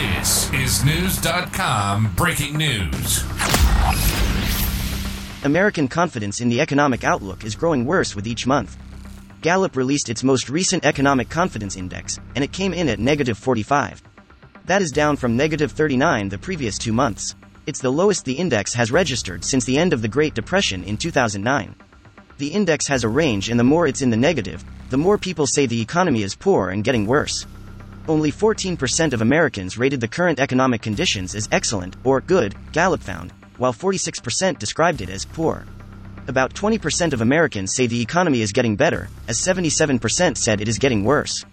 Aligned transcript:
This 0.00 0.50
is 0.54 0.78
Knewz.com 0.78 2.14
breaking 2.16 2.56
news. 2.56 3.22
American 5.44 5.88
confidence 5.88 6.40
in 6.40 6.48
the 6.48 6.62
economic 6.62 7.04
outlook 7.04 7.44
is 7.44 7.54
growing 7.54 7.84
worse 7.84 8.16
with 8.16 8.26
each 8.26 8.46
month. 8.46 8.78
Gallup 9.42 9.76
released 9.76 10.08
its 10.08 10.24
most 10.24 10.48
recent 10.48 10.86
economic 10.86 11.28
confidence 11.28 11.76
index, 11.76 12.18
and 12.34 12.42
it 12.42 12.50
came 12.50 12.72
in 12.72 12.88
at 12.88 12.98
negative 12.98 13.36
45. 13.36 14.02
That 14.64 14.80
is 14.80 14.90
down 14.90 15.16
from 15.16 15.36
negative 15.36 15.72
39 15.72 16.30
the 16.30 16.38
previous 16.38 16.78
two 16.78 16.94
months. 16.94 17.34
It's 17.66 17.82
the 17.82 17.92
lowest 17.92 18.24
the 18.24 18.32
index 18.32 18.72
has 18.72 18.90
registered 18.90 19.44
since 19.44 19.66
the 19.66 19.76
end 19.76 19.92
of 19.92 20.00
the 20.00 20.08
Great 20.08 20.32
Depression 20.32 20.82
in 20.82 20.96
2009. 20.96 21.74
The 22.38 22.48
index 22.48 22.86
has 22.86 23.04
a 23.04 23.08
range, 23.10 23.50
and 23.50 23.60
the 23.60 23.64
more 23.64 23.86
it's 23.86 24.00
in 24.00 24.08
the 24.08 24.16
negative, 24.16 24.64
the 24.88 24.96
more 24.96 25.18
people 25.18 25.46
say 25.46 25.66
the 25.66 25.82
economy 25.82 26.22
is 26.22 26.34
poor 26.34 26.70
and 26.70 26.84
getting 26.84 27.04
worse. 27.06 27.44
Only 28.10 28.32
14% 28.32 29.12
of 29.12 29.22
Americans 29.22 29.78
rated 29.78 30.00
the 30.00 30.08
current 30.08 30.40
economic 30.40 30.82
conditions 30.82 31.36
as 31.36 31.48
excellent 31.52 31.94
or 32.02 32.20
good, 32.20 32.56
Gallup 32.72 33.00
found, 33.00 33.32
while 33.56 33.72
46% 33.72 34.58
described 34.58 35.00
it 35.00 35.08
as 35.08 35.24
poor. 35.24 35.64
About 36.26 36.52
20% 36.52 37.12
of 37.12 37.20
Americans 37.20 37.72
say 37.72 37.86
the 37.86 38.02
economy 38.02 38.40
is 38.40 38.50
getting 38.50 38.74
better, 38.74 39.08
as 39.28 39.38
77% 39.38 40.36
said 40.36 40.60
it 40.60 40.66
is 40.66 40.76
getting 40.76 41.04
worse. 41.04 41.44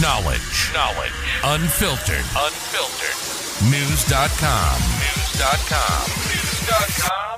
Knowledge. 0.00 0.70
Knowledge. 0.72 1.18
Unfiltered. 1.42 2.24
Unfiltered. 2.38 3.18
Knewz.com. 3.66 4.78
Knewz.com. 4.78 6.10
Knewz.com. 6.28 7.37